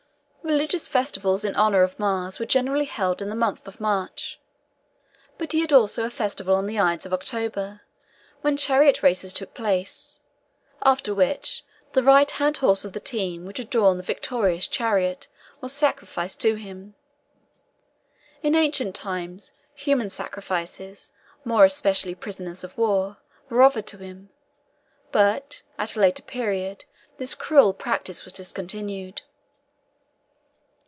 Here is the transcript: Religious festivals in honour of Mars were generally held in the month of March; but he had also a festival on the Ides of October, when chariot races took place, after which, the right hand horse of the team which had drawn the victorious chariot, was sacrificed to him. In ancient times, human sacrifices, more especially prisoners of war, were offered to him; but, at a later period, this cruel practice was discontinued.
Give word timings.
Religious 0.43 0.87
festivals 0.89 1.45
in 1.45 1.55
honour 1.55 1.81
of 1.81 1.97
Mars 1.97 2.37
were 2.37 2.47
generally 2.47 2.83
held 2.85 3.21
in 3.21 3.29
the 3.29 3.35
month 3.35 3.65
of 3.69 3.79
March; 3.79 4.37
but 5.37 5.53
he 5.53 5.61
had 5.61 5.71
also 5.71 6.03
a 6.03 6.09
festival 6.09 6.55
on 6.55 6.65
the 6.65 6.79
Ides 6.79 7.05
of 7.05 7.13
October, 7.13 7.81
when 8.41 8.57
chariot 8.57 9.01
races 9.01 9.33
took 9.33 9.53
place, 9.53 10.19
after 10.81 11.13
which, 11.15 11.63
the 11.93 12.03
right 12.03 12.29
hand 12.31 12.57
horse 12.57 12.83
of 12.83 12.91
the 12.91 12.99
team 12.99 13.45
which 13.45 13.59
had 13.59 13.69
drawn 13.69 13.95
the 13.95 14.03
victorious 14.03 14.67
chariot, 14.67 15.27
was 15.61 15.71
sacrificed 15.71 16.41
to 16.41 16.55
him. 16.55 16.95
In 18.43 18.53
ancient 18.53 18.93
times, 18.93 19.53
human 19.73 20.09
sacrifices, 20.09 21.11
more 21.45 21.63
especially 21.63 22.15
prisoners 22.15 22.63
of 22.63 22.77
war, 22.77 23.17
were 23.47 23.61
offered 23.61 23.87
to 23.87 23.97
him; 23.99 24.29
but, 25.13 25.61
at 25.77 25.95
a 25.95 25.99
later 26.01 26.23
period, 26.23 26.83
this 27.19 27.35
cruel 27.35 27.73
practice 27.73 28.25
was 28.25 28.33
discontinued. 28.33 29.21